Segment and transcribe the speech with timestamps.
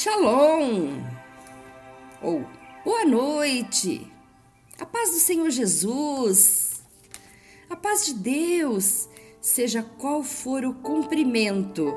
[0.00, 1.02] Shalom!
[2.22, 2.44] Ou
[2.84, 4.06] boa noite!
[4.78, 6.84] A paz do Senhor Jesus,
[7.68, 9.08] a paz de Deus,
[9.40, 11.92] seja qual for o cumprimento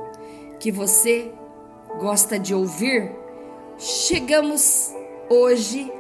[0.60, 1.32] que você
[2.00, 3.11] gosta de ouvir,
[3.77, 4.91] chegamos
[5.29, 5.93] hoje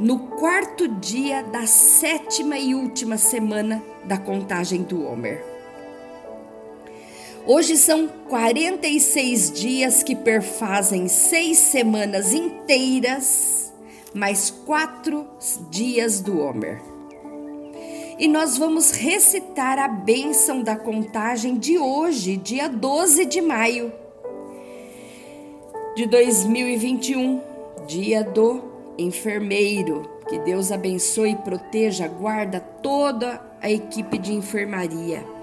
[0.00, 5.57] no quarto dia da sétima e última semana da contagem do Homer.
[7.50, 13.72] Hoje são 46 dias que perfazem seis semanas inteiras,
[14.12, 15.26] mais quatro
[15.70, 16.78] dias do Homer.
[18.18, 23.90] E nós vamos recitar a bênção da contagem de hoje, dia 12 de maio
[25.96, 27.40] de 2021,
[27.86, 28.62] dia do
[28.98, 30.02] enfermeiro.
[30.28, 35.37] Que Deus abençoe, proteja, guarda toda a equipe de enfermaria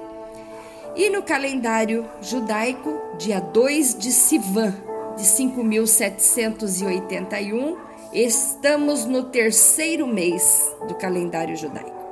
[0.95, 4.75] e no calendário judaico, dia 2 de Sivan,
[5.15, 7.77] de 5781,
[8.13, 12.05] estamos no terceiro mês do calendário judaico.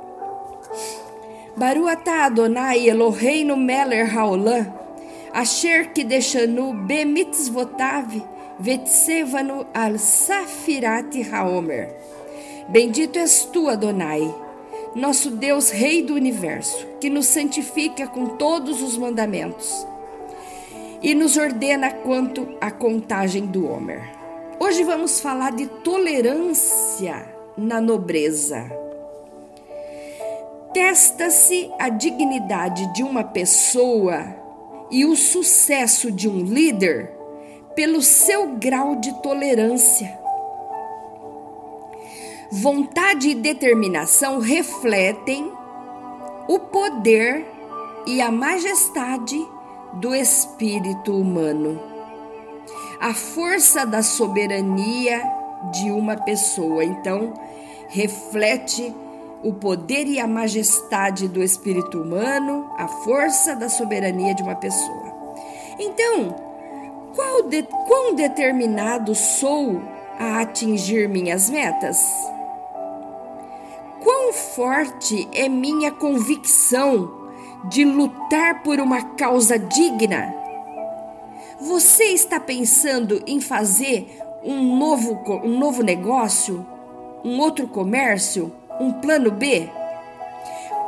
[1.56, 4.72] Baruata Adonai Eloheinu Meller Haolam,
[5.32, 8.08] Asher Kideshanu Bemitzvotav
[8.58, 11.94] Vetsevanu Al Safirati Haomer.
[12.68, 14.43] Bendito és tu, Adonai,
[14.94, 19.86] nosso Deus, Rei do universo, que nos santifica com todos os mandamentos
[21.02, 24.02] e nos ordena quanto à contagem do Homer.
[24.58, 28.70] Hoje vamos falar de tolerância na nobreza.
[30.72, 34.24] Testa-se a dignidade de uma pessoa
[34.90, 37.10] e o sucesso de um líder
[37.74, 40.23] pelo seu grau de tolerância
[42.50, 45.52] vontade e determinação refletem
[46.48, 47.46] o poder
[48.06, 49.36] e a majestade
[49.94, 51.80] do espírito humano.
[53.00, 55.22] A força da soberania
[55.72, 57.34] de uma pessoa, então,
[57.88, 58.94] reflete
[59.42, 65.12] o poder e a majestade do espírito humano, a força da soberania de uma pessoa.
[65.78, 66.34] Então,
[67.14, 69.80] qual de, quão determinado sou
[70.18, 71.98] a atingir minhas metas?
[74.02, 77.30] Quão forte é minha convicção
[77.64, 80.34] de lutar por uma causa digna?
[81.60, 86.66] Você está pensando em fazer um novo, um novo negócio,
[87.24, 89.70] um outro comércio, um plano B?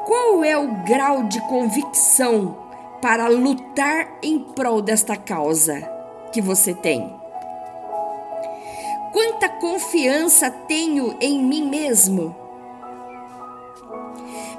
[0.04, 2.56] Qual é o grau de convicção
[3.00, 5.80] para lutar em prol desta causa
[6.32, 7.25] que você tem?
[9.16, 12.36] Quanta confiança tenho em mim mesmo?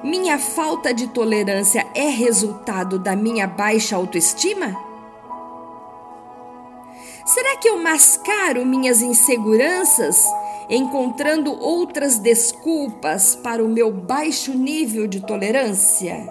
[0.03, 4.75] Minha falta de tolerância é resultado da minha baixa autoestima?
[7.23, 10.25] Será que eu mascaro minhas inseguranças,
[10.67, 16.27] encontrando outras desculpas para o meu baixo nível de tolerância?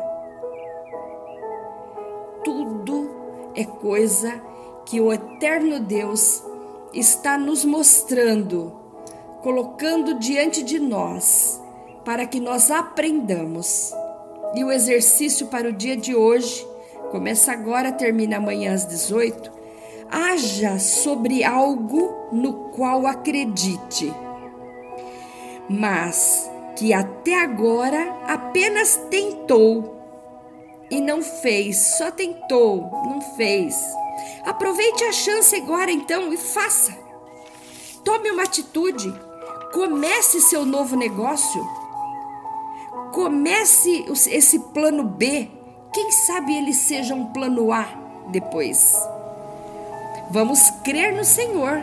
[2.43, 3.09] Tudo
[3.55, 4.43] é coisa
[4.85, 6.43] que o eterno Deus
[6.93, 8.73] está nos mostrando,
[9.43, 11.61] colocando diante de nós
[12.05, 13.93] para que nós aprendamos.
[14.55, 16.67] E o exercício para o dia de hoje
[17.11, 19.51] começa agora, termina amanhã às 18.
[20.11, 24.15] Haja sobre algo no qual acredite,
[25.69, 29.97] mas que até agora apenas tentou
[30.89, 33.77] e não fez, só tentou, não fez.
[34.47, 36.97] Aproveite a chance agora então e faça.
[38.03, 39.13] Tome uma atitude,
[39.73, 41.87] comece seu novo negócio
[43.13, 45.49] Comece esse plano B.
[45.93, 47.87] Quem sabe ele seja um plano A
[48.29, 48.95] depois.
[50.31, 51.83] Vamos crer no Senhor,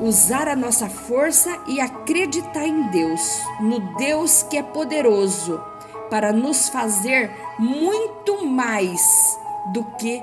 [0.00, 5.62] usar a nossa força e acreditar em Deus, no Deus que é poderoso
[6.10, 9.38] para nos fazer muito mais
[9.72, 10.22] do que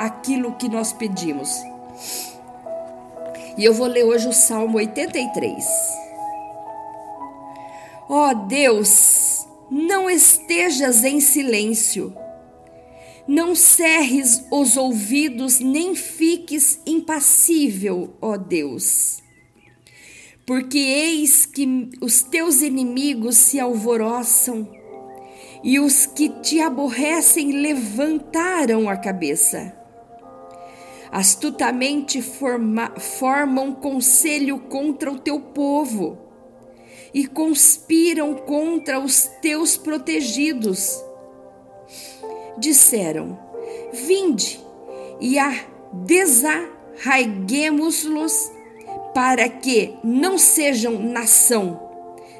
[0.00, 1.50] aquilo que nós pedimos.
[3.58, 5.64] E eu vou ler hoje o Salmo 83.
[8.08, 12.16] Ó oh Deus, não estejas em silêncio.
[13.28, 19.22] Não cerres os ouvidos, nem fiques impassível, ó Deus.
[20.46, 24.66] Porque eis que os teus inimigos se alvoroçam
[25.62, 29.79] e os que te aborrecem levantaram a cabeça.
[31.12, 36.18] Astutamente forma, formam conselho contra o teu povo
[37.12, 41.02] e conspiram contra os teus protegidos.
[42.58, 43.38] Disseram:
[43.92, 44.60] Vinde
[45.20, 45.52] e a
[47.04, 48.52] arraiguemos-los
[49.12, 51.80] para que não sejam nação,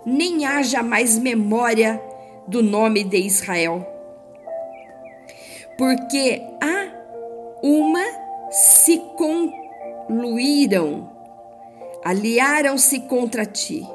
[0.06, 2.00] nem haja mais memória
[2.46, 3.86] do nome de Israel.
[5.76, 6.90] Porque a
[7.62, 8.04] uma
[8.50, 11.08] se concluíram,
[12.04, 13.86] aliaram-se contra ti.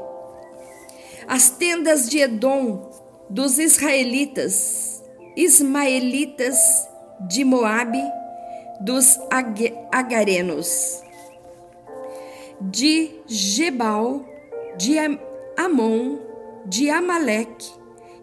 [1.28, 2.90] As tendas de Edom,
[3.30, 5.04] dos israelitas,
[5.36, 6.88] ismaelitas
[7.28, 8.02] de Moabe,
[8.80, 9.20] dos
[9.92, 11.02] agarenos,
[12.62, 14.24] de Gebal,
[14.78, 14.98] de
[15.58, 16.20] Amon,
[16.66, 17.72] de Amaleque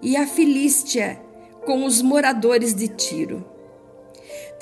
[0.00, 1.20] e a Filístia
[1.66, 3.51] com os moradores de Tiro.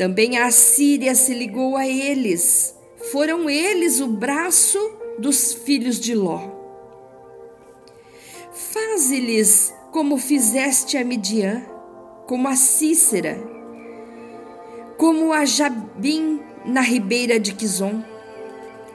[0.00, 2.74] Também a Assíria se ligou a eles.
[3.12, 4.78] Foram eles o braço
[5.18, 6.40] dos filhos de Ló.
[8.50, 11.62] Faze-lhes como fizeste a Midian,
[12.26, 13.38] como a Cícera,
[14.96, 18.02] como a Jabim na ribeira de Quizon,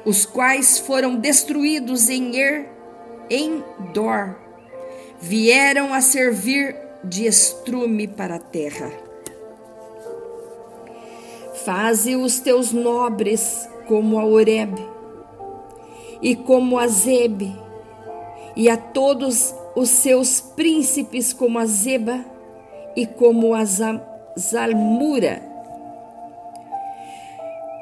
[0.04, 2.68] os quais foram destruídos em Er,
[3.30, 3.64] em
[3.94, 4.36] Dor,
[5.22, 9.05] vieram a servir de estrume para a terra.
[11.66, 14.78] Faze os teus nobres como a Oreb
[16.22, 17.56] e como a Zebe,
[18.56, 22.24] e a todos os seus príncipes como a Zeba
[22.96, 23.64] e como a
[24.38, 25.56] Zalmura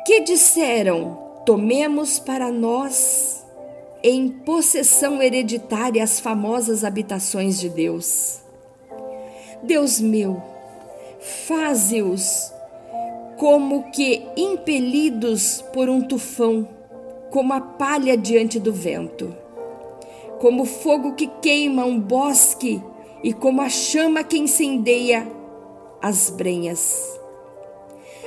[0.05, 3.45] que disseram: Tomemos para nós
[4.01, 8.39] em possessão hereditária as famosas habitações de Deus.
[9.61, 10.41] Deus meu,
[11.19, 12.51] faze-os
[13.43, 16.65] como que impelidos por um tufão,
[17.29, 19.35] como a palha diante do vento,
[20.39, 22.81] como fogo que queima um bosque
[23.21, 25.27] e como a chama que incendeia
[26.01, 27.19] as brenhas.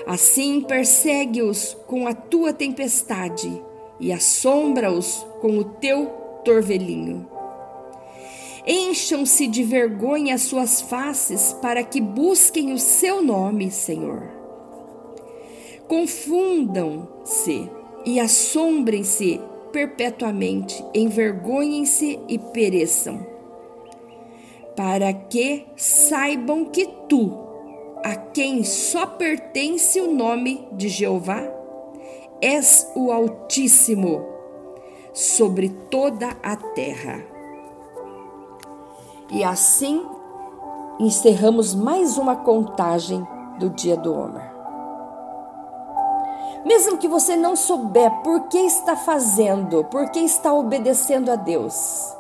[0.06, 3.64] Assim persegue-os com a tua tempestade
[3.98, 6.08] e assombra-os com o teu
[6.44, 7.26] torvelinho.
[8.66, 14.35] Encham-se de vergonha as suas faces para que busquem o seu nome, Senhor.
[15.88, 17.70] Confundam-se
[18.04, 19.40] e assombrem-se
[19.72, 23.26] perpetuamente, envergonhem-se e pereçam,
[24.74, 27.32] para que saibam que tu,
[28.02, 31.42] a quem só pertence o nome de Jeová?
[32.40, 34.24] És o Altíssimo
[35.12, 37.24] sobre toda a terra.
[39.30, 40.04] E assim
[41.00, 43.26] encerramos mais uma contagem
[43.58, 44.45] do dia do Homer.
[46.66, 52.14] Mesmo que você não souber por que está fazendo, por que está obedecendo a Deus,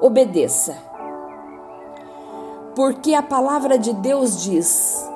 [0.00, 0.92] obedeça
[2.74, 5.08] porque a palavra de Deus diz: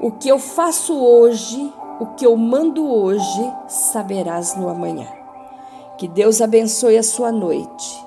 [0.00, 5.08] O que eu faço hoje, o que eu mando hoje, saberás no amanhã.
[5.96, 8.06] Que Deus abençoe a sua noite.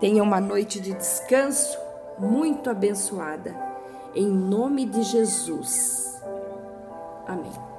[0.00, 1.78] Tenha uma noite de descanso
[2.18, 3.54] muito abençoada.
[4.14, 6.20] Em nome de Jesus.
[7.26, 7.71] Amém.